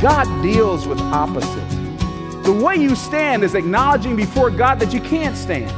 [0.00, 1.74] God deals with opposites.
[2.44, 5.68] The way you stand is acknowledging before God that you can't stand.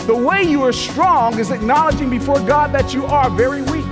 [0.00, 3.86] The way you are strong is acknowledging before God that you are very weak.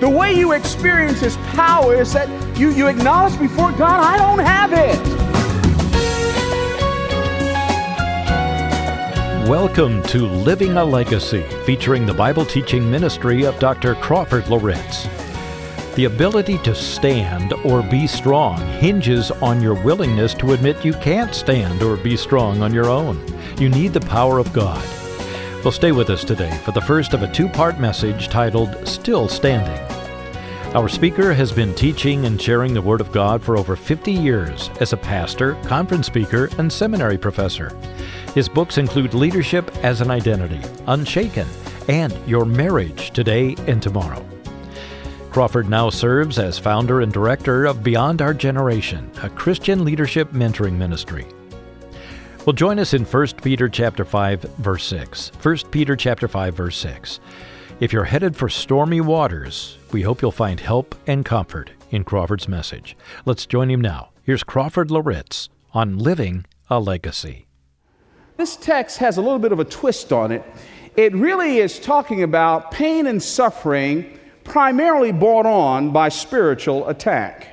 [0.00, 4.38] The way you experience His power is that you, you acknowledge before God, I don't
[4.38, 4.98] have it.
[9.46, 13.96] Welcome to Living a Legacy, featuring the Bible teaching ministry of Dr.
[13.96, 15.06] Crawford Loritts.
[15.94, 21.32] The ability to stand or be strong hinges on your willingness to admit you can't
[21.32, 23.24] stand or be strong on your own.
[23.60, 24.84] You need the power of God.
[25.62, 29.28] Well, stay with us today for the first of a two part message titled Still
[29.28, 29.78] Standing.
[30.74, 34.70] Our speaker has been teaching and sharing the Word of God for over 50 years
[34.80, 37.70] as a pastor, conference speaker, and seminary professor.
[38.34, 41.46] His books include Leadership as an Identity, Unshaken,
[41.86, 44.33] and Your Marriage Today and Tomorrow.
[45.34, 50.74] Crawford now serves as founder and director of Beyond Our Generation, a Christian leadership mentoring
[50.74, 51.26] ministry.
[52.46, 55.32] Well, join us in 1 Peter chapter 5 verse 6.
[55.42, 57.18] 1 Peter chapter 5 verse 6.
[57.80, 62.46] If you're headed for stormy waters, we hope you'll find help and comfort in Crawford's
[62.46, 62.96] message.
[63.24, 64.10] Let's join him now.
[64.22, 67.48] Here's Crawford Loritts on Living a Legacy.
[68.36, 70.44] This text has a little bit of a twist on it.
[70.94, 77.48] It really is talking about pain and suffering primarily brought on by spiritual attack.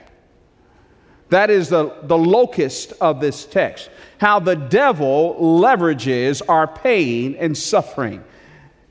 [1.30, 3.90] That is the, the locust of this text.
[4.20, 8.24] How the devil leverages our pain and suffering.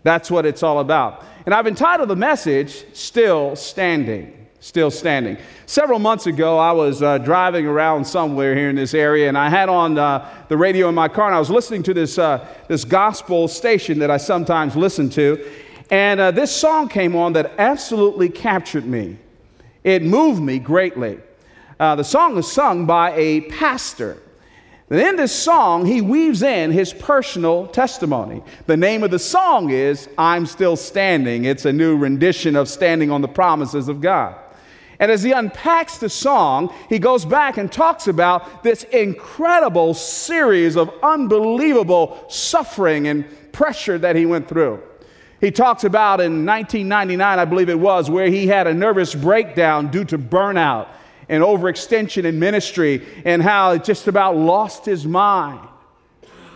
[0.02, 1.24] That's what it's all about.
[1.44, 4.48] And I've entitled the message, Still Standing.
[4.60, 5.36] Still Standing.
[5.66, 9.50] Several months ago, I was uh, driving around somewhere here in this area, and I
[9.50, 12.46] had on uh, the radio in my car, and I was listening to this, uh,
[12.68, 15.46] this gospel station that I sometimes listen to.
[15.90, 19.18] And uh, this song came on that absolutely captured me.
[19.82, 21.18] It moved me greatly.
[21.78, 24.18] Uh, the song is sung by a pastor.
[24.90, 28.42] And in this song, he weaves in his personal testimony.
[28.66, 31.44] The name of the song is I'm Still Standing.
[31.44, 34.36] It's a new rendition of Standing on the Promises of God.
[34.98, 40.76] And as he unpacks the song, he goes back and talks about this incredible series
[40.76, 44.82] of unbelievable suffering and pressure that he went through.
[45.40, 49.90] He talks about in 1999, I believe it was, where he had a nervous breakdown
[49.90, 50.88] due to burnout
[51.30, 55.66] and overextension in ministry and how it just about lost his mind.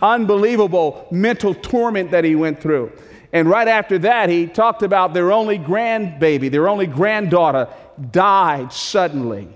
[0.01, 2.91] Unbelievable mental torment that he went through.
[3.33, 7.67] And right after that, he talked about their only grandbaby, their only granddaughter
[8.11, 9.47] died suddenly.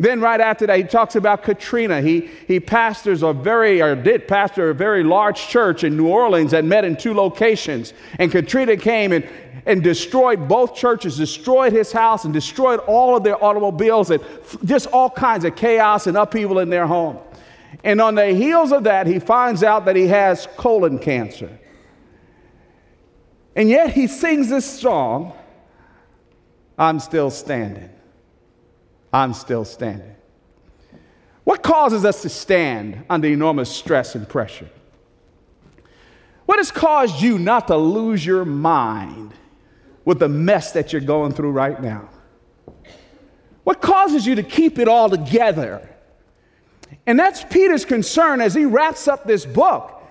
[0.00, 2.00] Then, right after that, he talks about Katrina.
[2.00, 6.52] He, he pastors a very, or did pastor a very large church in New Orleans
[6.52, 7.92] that met in two locations.
[8.20, 9.28] And Katrina came and,
[9.66, 14.22] and destroyed both churches, destroyed his house, and destroyed all of their automobiles, and
[14.64, 17.18] just all kinds of chaos and upheaval in their home.
[17.82, 21.58] And on the heels of that, he finds out that he has colon cancer.
[23.56, 25.32] And yet he sings this song,
[26.78, 27.90] I'm Still Standing.
[29.12, 30.14] I'm still standing.
[31.44, 34.68] What causes us to stand under enormous stress and pressure?
[36.44, 39.32] What has caused you not to lose your mind
[40.04, 42.08] with the mess that you're going through right now?
[43.64, 45.88] What causes you to keep it all together?
[47.06, 50.02] And that's Peter's concern as he wraps up this book.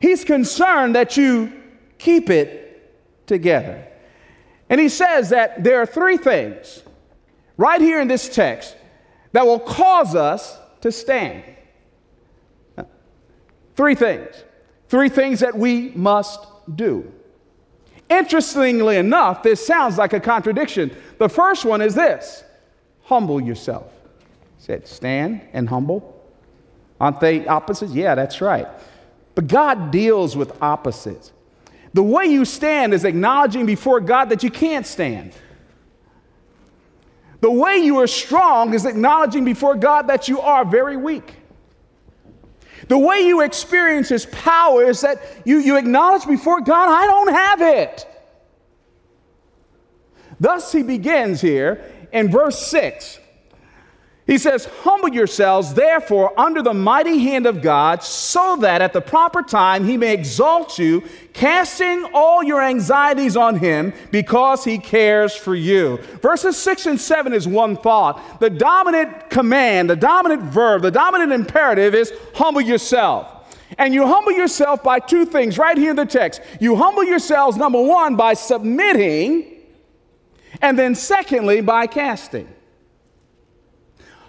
[0.00, 1.52] He's concerned that you
[1.98, 3.86] keep it together.
[4.68, 6.82] And he says that there are three things
[7.56, 8.76] right here in this text
[9.32, 11.42] that will cause us to stand.
[13.74, 14.34] Three things.
[14.88, 16.40] Three things that we must
[16.74, 17.12] do.
[18.08, 20.96] Interestingly enough, this sounds like a contradiction.
[21.18, 22.44] The first one is this
[23.02, 23.92] humble yourself.
[24.58, 26.12] said, stand and humble.
[27.00, 27.92] Aren't they opposites?
[27.92, 28.66] Yeah, that's right.
[29.34, 31.32] But God deals with opposites.
[31.92, 35.32] The way you stand is acknowledging before God that you can't stand.
[37.40, 41.34] The way you are strong is acknowledging before God that you are very weak.
[42.88, 47.32] The way you experience His power is that you, you acknowledge before God, I don't
[47.32, 48.06] have it.
[50.38, 53.18] Thus, he begins here in verse 6
[54.26, 59.00] he says, Humble yourselves, therefore, under the mighty hand of God, so that at the
[59.00, 65.36] proper time he may exalt you, casting all your anxieties on him because he cares
[65.36, 65.98] for you.
[66.22, 68.40] Verses 6 and 7 is one thought.
[68.40, 73.32] The dominant command, the dominant verb, the dominant imperative is humble yourself.
[73.78, 76.40] And you humble yourself by two things right here in the text.
[76.60, 79.52] You humble yourselves, number one, by submitting,
[80.60, 82.48] and then secondly, by casting.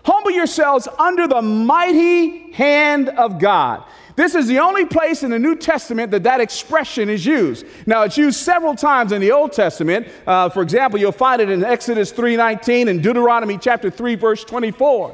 [0.07, 3.83] Humble yourselves under the mighty hand of God.
[4.15, 7.65] This is the only place in the New Testament that that expression is used.
[7.85, 10.07] Now, it's used several times in the Old Testament.
[10.25, 15.13] Uh, for example, you'll find it in Exodus 3.19 and Deuteronomy chapter 3, verse 24.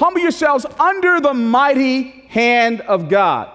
[0.00, 3.50] Humble yourselves under the mighty hand of God.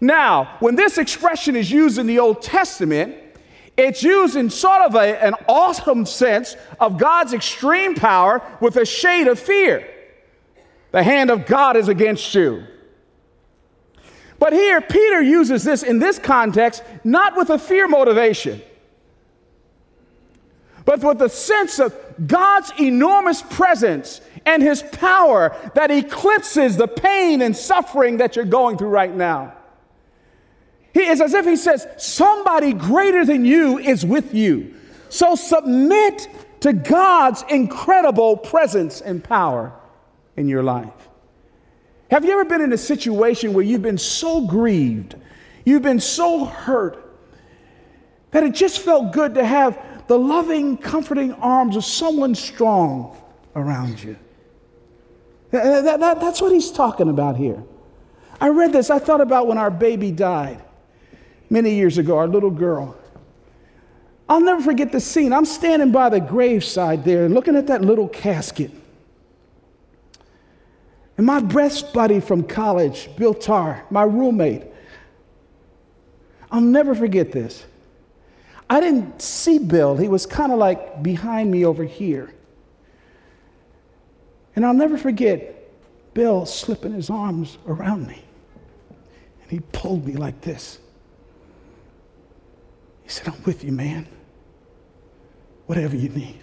[0.00, 3.16] Now, when this expression is used in the Old Testament,
[3.76, 8.86] it's used in sort of a, an awesome sense of God's extreme power with a
[8.86, 9.88] shade of fear.
[10.92, 12.64] The hand of God is against you.
[14.38, 18.60] But here, Peter uses this in this context not with a fear motivation,
[20.84, 21.94] but with the sense of
[22.26, 28.76] God's enormous presence and his power that eclipses the pain and suffering that you're going
[28.76, 29.54] through right now.
[30.92, 34.74] He is as if he says, Somebody greater than you is with you.
[35.08, 36.28] So submit
[36.60, 39.72] to God's incredible presence and power
[40.36, 41.08] in your life.
[42.10, 45.16] Have you ever been in a situation where you've been so grieved,
[45.64, 46.98] you've been so hurt,
[48.32, 53.16] that it just felt good to have the loving, comforting arms of someone strong
[53.56, 54.16] around you?
[55.52, 57.62] That, that, that, that's what he's talking about here.
[58.40, 60.62] I read this, I thought about when our baby died
[61.48, 62.96] many years ago, our little girl.
[64.28, 65.32] I'll never forget the scene.
[65.32, 68.70] I'm standing by the graveside there looking at that little casket.
[71.22, 74.64] And my best buddy from college, Bill Tarr, my roommate,
[76.50, 77.64] I'll never forget this.
[78.68, 82.34] I didn't see Bill, he was kind of like behind me over here.
[84.56, 85.70] And I'll never forget
[86.12, 88.20] Bill slipping his arms around me.
[89.42, 90.80] And he pulled me like this.
[93.04, 94.08] He said, I'm with you, man.
[95.66, 96.40] Whatever you need.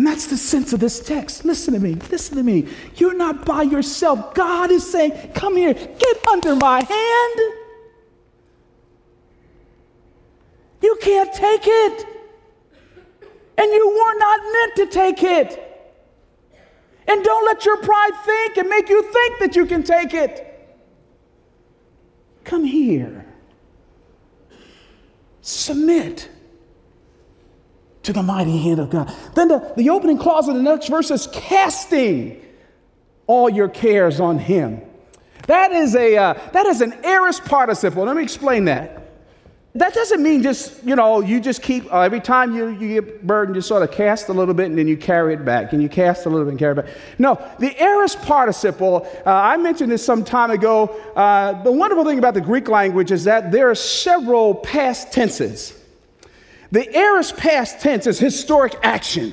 [0.00, 1.44] And that's the sense of this text.
[1.44, 1.92] Listen to me.
[2.10, 2.66] Listen to me.
[2.96, 4.32] You're not by yourself.
[4.34, 7.54] God is saying, Come here, get under my hand.
[10.80, 12.06] You can't take it.
[13.58, 15.92] And you were not meant to take it.
[17.06, 20.66] And don't let your pride think and make you think that you can take it.
[22.44, 23.26] Come here.
[25.42, 26.30] Submit
[28.02, 29.12] to the mighty hand of God.
[29.34, 32.44] Then the, the opening clause of the next verse is casting
[33.26, 34.80] all your cares on Him.
[35.46, 38.04] That is, a, uh, that is an aorist participle.
[38.04, 38.98] Let me explain that.
[39.74, 43.24] That doesn't mean just, you know, you just keep, uh, every time you, you get
[43.24, 45.80] burdened, you sort of cast a little bit and then you carry it back, and
[45.80, 46.94] you cast a little bit and carry it back.
[47.18, 50.88] No, the aorist participle, uh, I mentioned this some time ago.
[51.14, 55.79] Uh, the wonderful thing about the Greek language is that there are several past tenses.
[56.72, 59.32] The aorist past tense is historic action,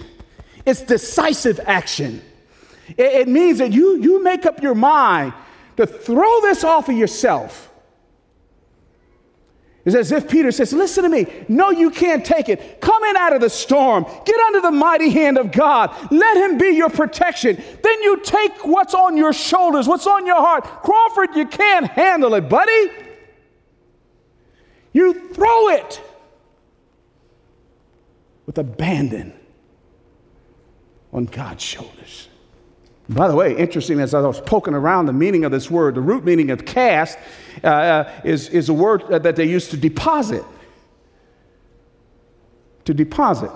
[0.66, 2.22] it's decisive action.
[2.90, 5.34] It, it means that you, you make up your mind
[5.76, 7.68] to throw this off of yourself.
[9.86, 11.28] It's as if Peter says, Listen to me.
[11.48, 12.82] No, you can't take it.
[12.82, 14.06] Come in out of the storm.
[14.26, 15.96] Get under the mighty hand of God.
[16.12, 17.56] Let Him be your protection.
[17.56, 20.66] Then you take what's on your shoulders, what's on your heart.
[20.66, 22.92] Crawford, you can't handle it, buddy.
[24.92, 26.02] You throw it
[28.48, 29.34] with abandon
[31.14, 32.30] on God's shoulders.
[33.10, 36.02] By the way, interesting as I was poking around the meaning of this word, the
[36.02, 37.18] root meaning of cast
[37.64, 40.44] uh, uh, is, is a word that they used to deposit.
[42.86, 43.52] To deposit.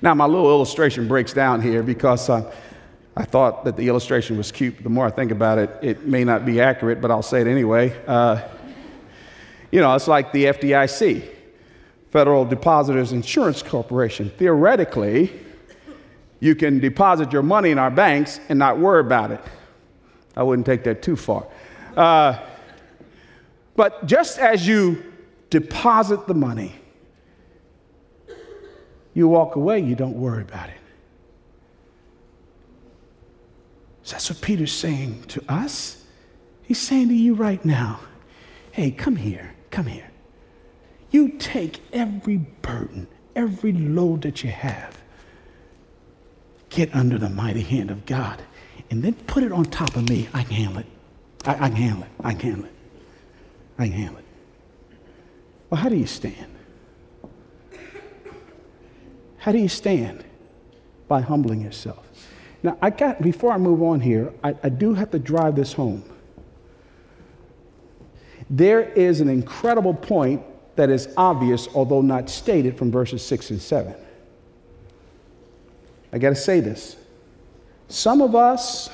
[0.00, 2.54] Now, my little illustration breaks down here because uh,
[3.16, 4.82] I thought that the illustration was cute.
[4.82, 7.46] The more I think about it, it may not be accurate, but I'll say it
[7.46, 7.94] anyway.
[8.06, 8.40] Uh,
[9.70, 11.35] you know, it's like the FDIC.
[12.16, 14.30] Federal Depositors Insurance Corporation.
[14.38, 15.38] Theoretically,
[16.40, 19.40] you can deposit your money in our banks and not worry about it.
[20.34, 21.46] I wouldn't take that too far.
[21.94, 22.38] Uh,
[23.74, 25.12] but just as you
[25.50, 26.74] deposit the money,
[29.12, 30.80] you walk away, you don't worry about it.
[34.04, 36.02] So that's what Peter's saying to us.
[36.62, 38.00] He's saying to you right now
[38.72, 40.10] hey, come here, come here.
[41.16, 45.00] You take every burden, every load that you have,
[46.68, 48.42] get under the mighty hand of God,
[48.90, 50.28] and then put it on top of me.
[50.34, 50.86] I can handle it.
[51.46, 52.10] I, I can handle it.
[52.22, 52.72] I can handle it.
[53.78, 54.24] I can handle it.
[55.70, 56.54] Well, how do you stand?
[59.38, 60.22] How do you stand?
[61.08, 62.06] By humbling yourself.
[62.62, 65.72] Now, I got, before I move on here, I, I do have to drive this
[65.72, 66.04] home.
[68.50, 70.42] There is an incredible point
[70.76, 73.94] that is obvious, although not stated, from verses 6 and 7.
[76.12, 76.96] I got to say this.
[77.88, 78.90] Some of us,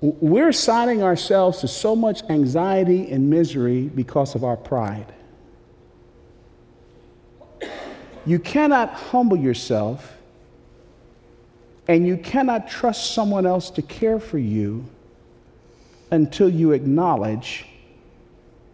[0.00, 5.12] we're assigning ourselves to so much anxiety and misery because of our pride.
[8.26, 10.16] You cannot humble yourself
[11.88, 14.84] and you cannot trust someone else to care for you
[16.10, 17.66] until you acknowledge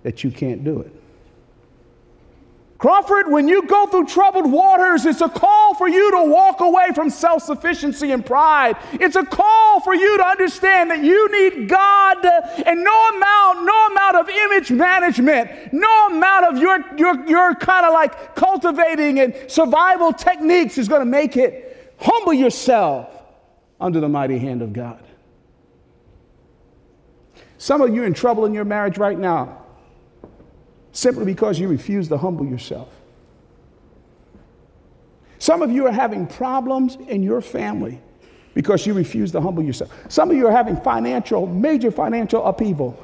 [0.06, 0.92] that you can't do it.
[2.78, 6.90] Crawford, when you go through troubled waters, it's a call for you to walk away
[6.94, 8.76] from self sufficiency and pride.
[8.92, 13.86] It's a call for you to understand that you need God, and no amount, no
[13.88, 19.34] amount of image management, no amount of your, your, your kind of like cultivating and
[19.48, 21.96] survival techniques is going to make it.
[21.98, 23.10] Humble yourself
[23.80, 25.02] under the mighty hand of God.
[27.58, 29.65] Some of you in trouble in your marriage right now
[30.96, 32.88] simply because you refuse to humble yourself.
[35.38, 38.00] Some of you are having problems in your family
[38.54, 39.92] because you refuse to humble yourself.
[40.08, 42.98] Some of you are having financial, major financial upheaval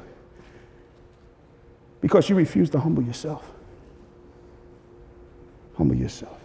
[2.01, 3.47] because you refuse to humble yourself.
[5.77, 6.39] Humble yourself.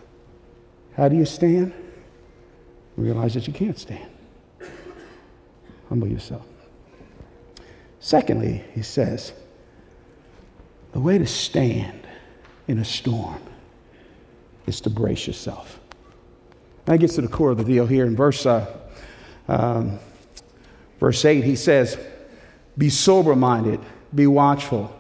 [0.99, 1.73] How do you stand?
[2.99, 4.11] Realize that you can't stand.
[5.89, 6.45] Humble yourself.
[8.01, 9.33] Secondly, he says,
[10.99, 12.05] the way to stand
[12.67, 13.41] in a storm
[14.67, 15.79] is to brace yourself.
[16.87, 18.67] That gets to the core of the deal here in verse, uh,
[19.47, 20.01] um,
[20.99, 21.45] verse 8.
[21.45, 21.97] He says,
[22.77, 23.79] Be sober minded,
[24.13, 24.93] be watchful.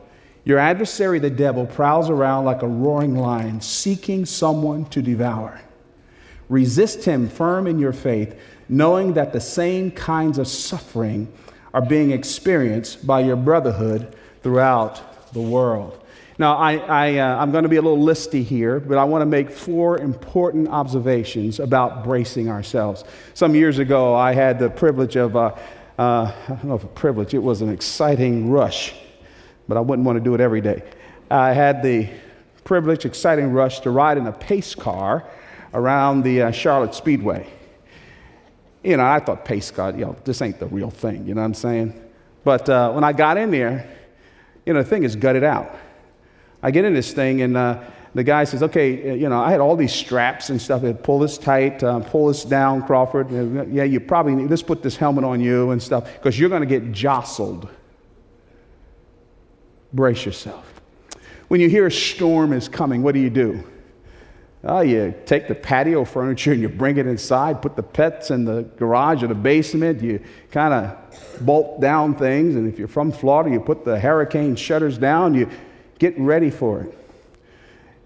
[0.44, 5.60] Your adversary, the devil, prowls around like a roaring lion, seeking someone to devour.
[6.48, 8.38] Resist him firm in your faith,
[8.68, 11.32] knowing that the same kinds of suffering
[11.74, 14.14] are being experienced by your brotherhood
[14.44, 16.04] throughout the world.
[16.38, 19.22] Now, I, I, uh, I'm going to be a little listy here, but I want
[19.22, 23.02] to make four important observations about bracing ourselves.
[23.34, 25.56] Some years ago, I had the privilege of, uh,
[25.98, 28.94] uh, I don't know if a privilege, it was an exciting rush,
[29.66, 30.84] but I wouldn't want to do it every day.
[31.28, 32.08] I had the
[32.62, 35.24] privilege, exciting rush to ride in a pace car
[35.74, 37.48] around the uh, Charlotte Speedway.
[38.84, 41.40] You know, I thought pace car, you know, this ain't the real thing, you know
[41.40, 42.00] what I'm saying?
[42.44, 43.90] But uh, when I got in there,
[44.68, 45.74] you know, the thing is gutted out.
[46.62, 47.82] I get in this thing, and uh,
[48.14, 50.84] the guy says, okay, uh, you know, I had all these straps and stuff.
[50.84, 53.30] I'd pull this tight, uh, pull this down, Crawford.
[53.72, 56.60] Yeah, you probably need, let's put this helmet on you and stuff, because you're going
[56.60, 57.66] to get jostled.
[59.94, 60.82] Brace yourself.
[61.48, 63.64] When you hear a storm is coming, what do you do?
[64.64, 68.44] Oh, you take the patio furniture and you bring it inside, put the pets in
[68.44, 70.02] the garage or the basement.
[70.02, 72.56] You kind of bolt down things.
[72.56, 75.48] And if you're from Florida, you put the hurricane shutters down, you
[75.98, 76.98] get ready for it.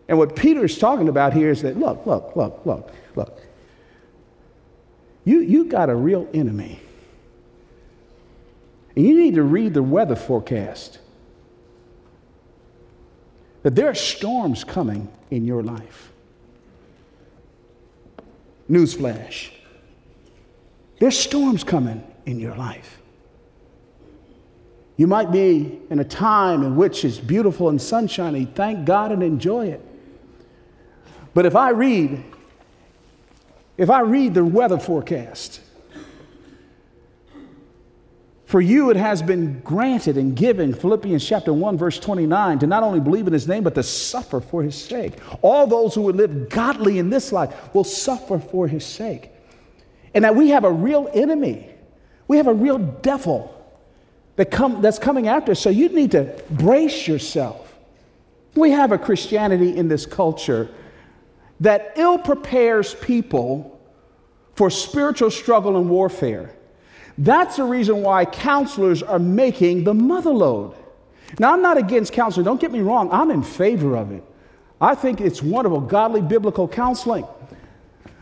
[0.08, 3.40] And what Peter is talking about here is that look, look, look, look, look.
[5.24, 6.80] You, you got a real enemy.
[8.94, 10.98] And you need to read the weather forecast.
[13.62, 16.11] That there are storms coming in your life.
[18.70, 19.50] Newsflash.
[20.98, 23.00] There's storms coming in your life.
[24.96, 28.44] You might be in a time in which it's beautiful and sunshiny.
[28.54, 29.80] Thank God and enjoy it.
[31.34, 32.22] But if I read,
[33.76, 35.60] if I read the weather forecast,
[38.52, 42.82] for you it has been granted and given, Philippians chapter 1, verse 29, to not
[42.82, 45.14] only believe in his name, but to suffer for his sake.
[45.40, 49.30] All those who would live godly in this life will suffer for his sake.
[50.12, 51.66] And that we have a real enemy,
[52.28, 53.58] we have a real devil
[54.36, 55.60] that come, that's coming after us.
[55.60, 57.74] So you need to brace yourself.
[58.54, 60.68] We have a Christianity in this culture
[61.60, 63.80] that ill prepares people
[64.56, 66.54] for spiritual struggle and warfare.
[67.18, 70.74] That's the reason why counselors are making the mother lode.
[71.38, 74.24] Now, I'm not against counseling, don't get me wrong, I'm in favor of it.
[74.80, 77.26] I think it's wonderful, godly biblical counseling.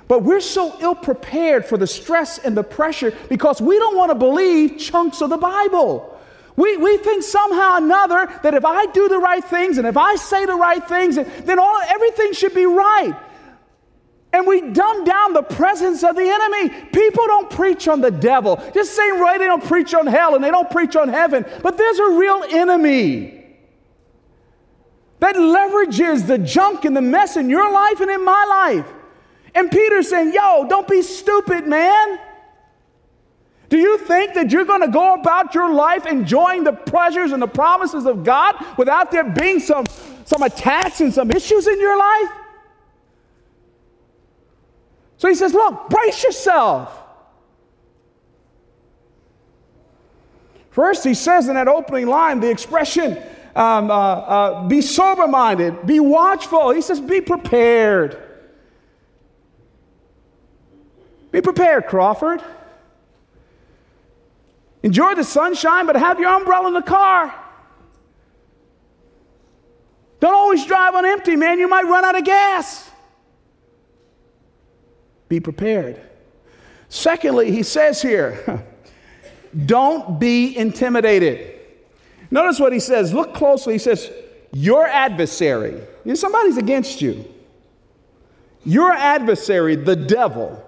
[0.09, 4.11] But we're so ill prepared for the stress and the pressure because we don't want
[4.11, 6.19] to believe chunks of the Bible.
[6.57, 9.97] We, we think somehow or another that if I do the right things and if
[9.97, 13.17] I say the right things, then all, everything should be right.
[14.33, 16.69] And we dumb down the presence of the enemy.
[16.93, 18.63] People don't preach on the devil.
[18.73, 21.45] Just same way they don't preach on hell and they don't preach on heaven.
[21.63, 23.45] But there's a real enemy
[25.19, 28.87] that leverages the junk and the mess in your life and in my life.
[29.55, 32.21] And Peter's saying, Yo, don't be stupid, man.
[33.69, 37.41] Do you think that you're going to go about your life enjoying the pleasures and
[37.41, 39.87] the promises of God without there being some,
[40.25, 42.31] some attacks and some issues in your life?
[45.21, 46.99] So he says, Look, brace yourself.
[50.71, 53.19] First, he says in that opening line the expression,
[53.55, 56.71] um, uh, uh, be sober minded, be watchful.
[56.71, 58.17] He says, be prepared.
[61.33, 62.43] Be prepared, Crawford.
[64.83, 67.35] Enjoy the sunshine, but have your umbrella in the car.
[70.21, 71.59] Don't always drive on empty, man.
[71.59, 72.90] You might run out of gas.
[75.31, 75.99] Be prepared.
[76.89, 78.65] Secondly, he says here,
[79.67, 81.61] don't be intimidated.
[82.33, 83.15] Notice what he says.
[83.15, 83.75] Look closely.
[83.75, 84.11] He says,
[84.53, 85.81] Your adversary,
[86.15, 87.25] somebody's against you.
[88.65, 90.63] Your adversary, the devil,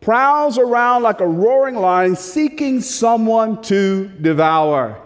[0.00, 5.00] prowls around like a roaring lion seeking someone to devour.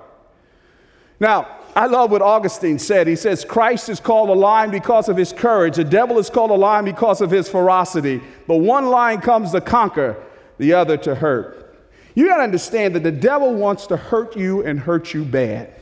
[1.20, 3.08] Now, I love what Augustine said.
[3.08, 5.76] He says, Christ is called a lion because of his courage.
[5.76, 8.20] The devil is called a lion because of his ferocity.
[8.46, 10.22] But one lion comes to conquer,
[10.58, 11.76] the other to hurt.
[12.14, 15.74] You got to understand that the devil wants to hurt you and hurt you bad.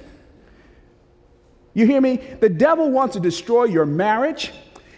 [1.75, 2.17] You hear me?
[2.17, 4.53] The devil wants to destroy your marriage.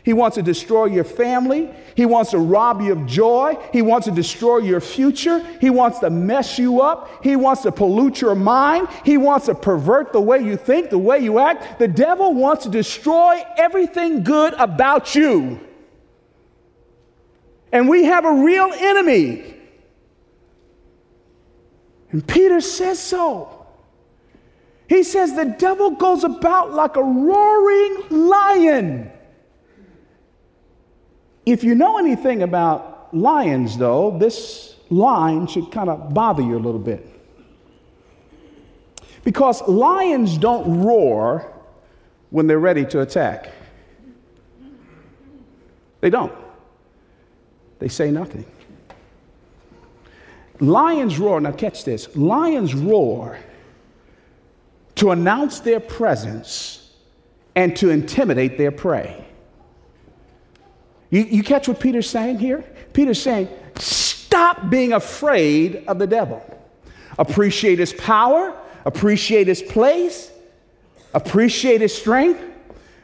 [0.04, 1.70] He wants to destroy your family.
[1.94, 3.56] He wants to rob you of joy.
[3.72, 5.38] He wants to destroy your future.
[5.62, 7.24] He wants to mess you up.
[7.24, 8.88] He wants to pollute your mind.
[9.02, 11.78] He wants to pervert the way you think, the way you act.
[11.78, 15.58] The devil wants to destroy everything good about you.
[17.72, 19.54] And we have a real enemy.
[22.10, 23.66] And Peter says so.
[24.86, 29.10] He says the devil goes about like a roaring lion
[31.46, 36.58] if you know anything about lions, though, this line should kind of bother you a
[36.58, 37.08] little bit.
[39.24, 41.50] Because lions don't roar
[42.30, 43.50] when they're ready to attack.
[46.00, 46.32] They don't.
[47.78, 48.44] They say nothing.
[50.60, 53.38] Lions roar, now catch this lions roar
[54.96, 56.92] to announce their presence
[57.56, 59.24] and to intimidate their prey.
[61.14, 62.64] You, you catch what Peter's saying here?
[62.92, 63.48] Peter's saying,
[63.78, 66.42] stop being afraid of the devil.
[67.16, 68.52] Appreciate his power,
[68.84, 70.32] appreciate his place,
[71.14, 72.42] appreciate his strength.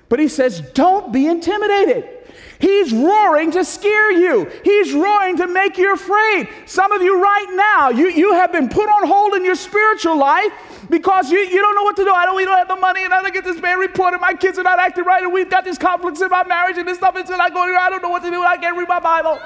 [0.08, 2.19] But he says, don't be intimidated.
[2.60, 4.50] He's roaring to scare you.
[4.62, 6.46] He's roaring to make you afraid.
[6.66, 10.18] Some of you right now, you, you have been put on hold in your spiritual
[10.18, 10.52] life
[10.90, 12.12] because you, you don't know what to do.
[12.12, 14.20] I don't, we don't have the money, and I don't get this man reported.
[14.20, 16.86] my kids are not acting right, and we've got these conflicts in my marriage, and
[16.86, 17.74] this stuff is not going.
[17.74, 19.38] I don't know what to do, I can't read my Bible.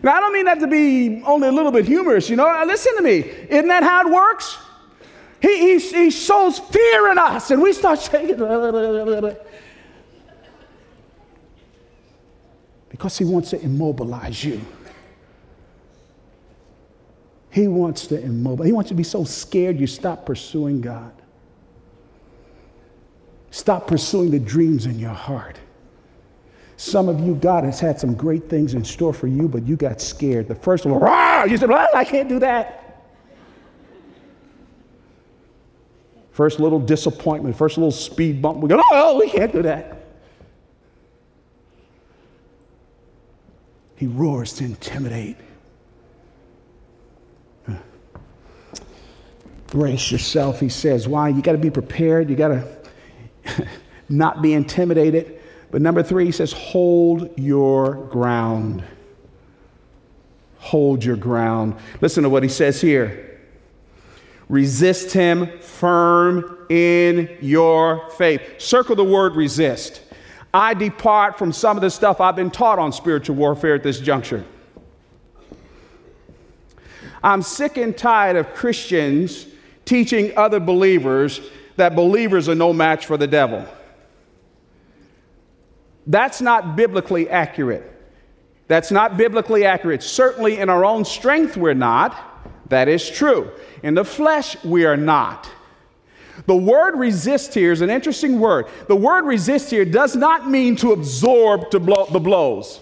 [0.00, 2.62] Now, I don't mean that to be only a little bit humorous, you know.
[2.64, 3.18] Listen to me.
[3.48, 4.56] Isn't that how it works?
[5.40, 8.36] He, he, he sows fear in us, and we start shaking.
[12.88, 14.60] Because he wants to immobilize you.
[17.50, 18.64] He wants to immobile.
[18.64, 21.12] He wants you to be so scared you stop pursuing God.
[23.50, 25.58] Stop pursuing the dreams in your heart.
[26.76, 29.74] Some of you, God has had some great things in store for you, but you
[29.74, 30.46] got scared.
[30.46, 31.44] The first one, Rah!
[31.44, 32.77] you said, I can't do that.
[36.38, 40.06] First little disappointment, first little speed bump, we go, oh, we can't do that.
[43.96, 45.36] He roars to intimidate.
[49.66, 51.08] brace yourself, he says.
[51.08, 51.28] Why?
[51.28, 52.30] You got to be prepared.
[52.30, 53.66] You got to
[54.08, 55.40] not be intimidated.
[55.72, 58.84] But number three, he says, hold your ground.
[60.58, 61.74] Hold your ground.
[62.00, 63.27] Listen to what he says here
[64.48, 68.42] resist him firm in your faith.
[68.58, 70.02] Circle the word resist.
[70.52, 74.00] I depart from some of the stuff I've been taught on spiritual warfare at this
[74.00, 74.44] juncture.
[77.22, 79.46] I'm sick and tired of Christians
[79.84, 81.40] teaching other believers
[81.76, 83.66] that believers are no match for the devil.
[86.06, 87.84] That's not biblically accurate.
[88.66, 90.02] That's not biblically accurate.
[90.02, 92.27] Certainly, in our own strength, we're not.
[92.68, 93.50] That is true.
[93.82, 95.50] In the flesh, we are not.
[96.46, 98.66] The word resist here is an interesting word.
[98.86, 102.80] The word resist here does not mean to absorb to blow, the blows.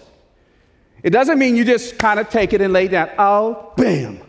[1.03, 3.09] It doesn't mean you just kind of take it and lay down.
[3.17, 4.21] Oh, bam.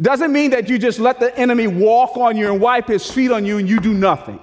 [0.00, 3.30] Doesn't mean that you just let the enemy walk on you and wipe his feet
[3.30, 4.40] on you and you do nothing.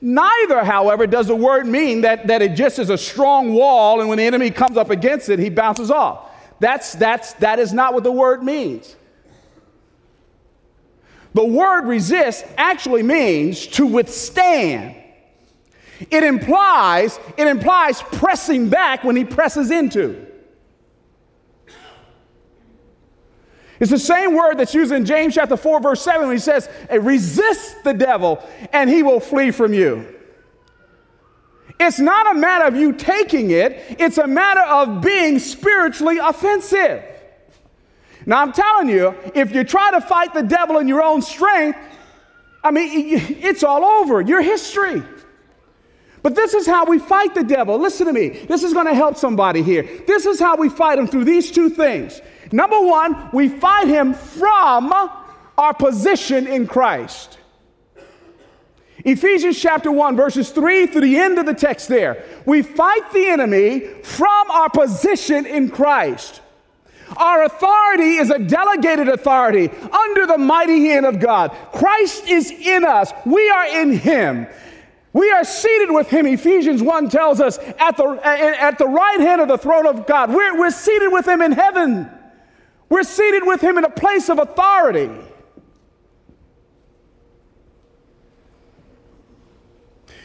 [0.00, 4.08] Neither, however, does the word mean that, that it just is a strong wall and
[4.08, 6.31] when the enemy comes up against it, he bounces off.
[6.62, 8.94] That's, that's, that is not what the word means.
[11.34, 14.94] The word resist actually means to withstand.
[16.08, 20.24] It implies, it implies pressing back when he presses into.
[23.80, 26.68] It's the same word that's used in James chapter 4, verse 7, when he says,
[26.92, 28.40] resist the devil
[28.72, 30.21] and he will flee from you.
[31.84, 37.02] It's not a matter of you taking it, it's a matter of being spiritually offensive.
[38.24, 41.76] Now, I'm telling you, if you try to fight the devil in your own strength,
[42.62, 42.88] I mean,
[43.42, 45.02] it's all over, your history.
[46.22, 47.76] But this is how we fight the devil.
[47.80, 48.28] Listen to me.
[48.28, 49.82] This is going to help somebody here.
[50.06, 52.20] This is how we fight him through these two things.
[52.52, 54.92] Number one, we fight him from
[55.58, 57.38] our position in Christ.
[59.04, 62.24] Ephesians chapter 1, verses 3 through the end of the text there.
[62.46, 66.40] We fight the enemy from our position in Christ.
[67.16, 71.50] Our authority is a delegated authority under the mighty hand of God.
[71.72, 74.46] Christ is in us, we are in Him.
[75.12, 79.42] We are seated with him, Ephesians 1 tells us, at the, at the right hand
[79.42, 80.32] of the throne of God.
[80.32, 82.08] We're, we're seated with him in heaven.
[82.88, 85.10] We're seated with him in a place of authority.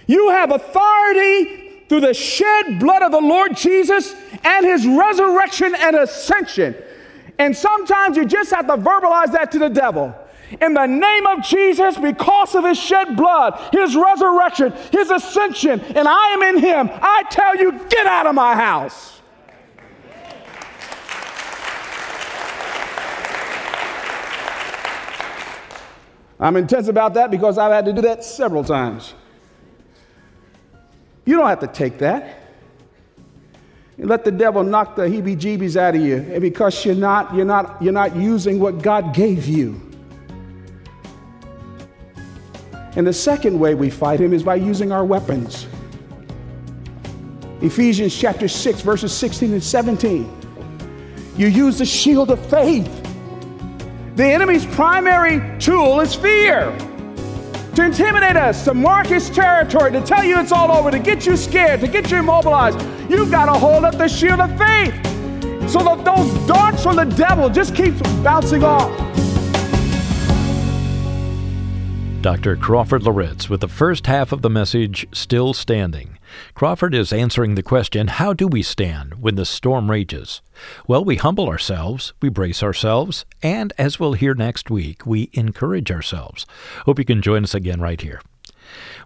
[0.07, 5.95] You have authority through the shed blood of the Lord Jesus and his resurrection and
[5.95, 6.75] ascension.
[7.37, 10.15] And sometimes you just have to verbalize that to the devil.
[10.61, 16.07] In the name of Jesus, because of his shed blood, his resurrection, his ascension, and
[16.07, 19.21] I am in him, I tell you, get out of my house.
[26.39, 29.15] I'm intense about that because I've had to do that several times.
[31.27, 32.39] You don't have to take that.
[33.99, 37.45] You let the devil knock the heebie-jeebies out of you and because you're not, you're,
[37.45, 39.79] not, you're not using what God gave you.
[42.95, 45.67] And the second way we fight him is by using our weapons.
[47.61, 50.33] Ephesians chapter 6, verses 16 and 17.
[51.37, 53.03] You use the shield of faith
[54.17, 56.75] the enemy's primary tool is fear
[57.77, 61.27] to intimidate us, to mark his territory, to tell you it's all over, to get
[61.27, 62.81] you scared, to get you immobilized.
[63.07, 64.95] You've got to hold up the shield of faith
[65.69, 68.89] so that those darts from the devil just keep bouncing off.
[72.21, 72.55] Dr.
[72.55, 76.17] Crawford Loritts with the first half of the message still standing.
[76.55, 80.41] Crawford is answering the question how do we stand when the storm rages?
[80.87, 85.91] Well, we humble ourselves, we brace ourselves, and as we'll hear next week, we encourage
[85.91, 86.47] ourselves.
[86.85, 88.19] Hope you can join us again right here.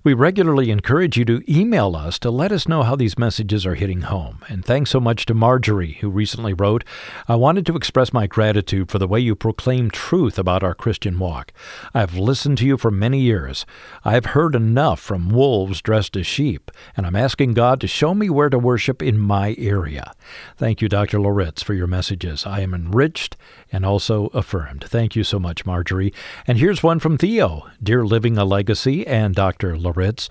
[0.04, 3.76] We regularly encourage you to email us to let us know how these messages are
[3.76, 4.40] hitting home.
[4.48, 6.84] And thanks so much to Marjorie, who recently wrote
[7.28, 11.20] I wanted to express my gratitude for the way you proclaim truth about our Christian
[11.20, 11.52] walk.
[11.94, 13.66] I've listened to you for many years.
[14.04, 18.30] I've heard enough from wolves dressed as sheep, and I'm asking God to show me
[18.30, 20.14] where to worship in my area.
[20.58, 21.20] Thank you, Dr.
[21.20, 22.46] Loritts, for your messages.
[22.46, 23.38] I am enriched
[23.72, 24.84] and also affirmed.
[24.84, 26.14] Thank you so much, Marjorie.
[26.48, 29.78] And here's one from Theo Dear Living a Legacy and Dr.
[29.78, 30.30] Loritts.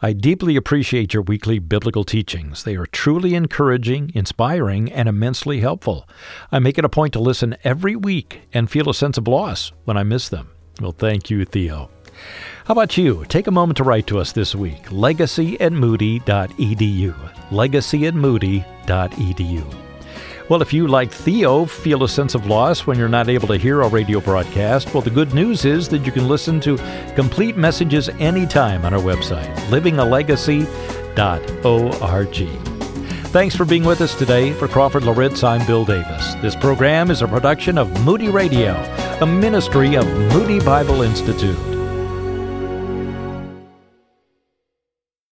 [0.00, 2.62] I deeply appreciate your weekly biblical teachings.
[2.62, 6.08] They are truly encouraging, inspiring, and immensely helpful.
[6.52, 9.72] I make it a point to listen every week and feel a sense of loss
[9.84, 10.50] when I miss them.
[10.80, 11.90] Well, thank you, Theo.
[12.66, 13.24] How about you?
[13.28, 14.92] Take a moment to write to us this week.
[14.92, 17.14] Legacy at moody.edu.
[17.50, 19.87] Legacy at moody.edu.
[20.48, 23.58] Well, if you, like Theo, feel a sense of loss when you're not able to
[23.58, 26.78] hear our radio broadcast, well, the good news is that you can listen to
[27.14, 32.68] complete messages anytime on our website, livingalegacy.org.
[33.28, 34.54] Thanks for being with us today.
[34.54, 36.32] For Crawford Loritts, I'm Bill Davis.
[36.36, 38.72] This program is a production of Moody Radio,
[39.20, 41.77] a ministry of Moody Bible Institute.